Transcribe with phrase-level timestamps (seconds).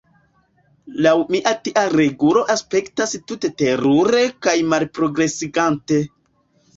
[1.05, 6.01] Laŭ mi tia regulo aspektas tute terure kaj malprogresigante.